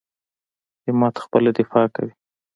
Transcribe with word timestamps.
همت 0.85 1.15
خپله 1.23 1.49
دفاع 1.59 1.87
کوي. 1.95 2.11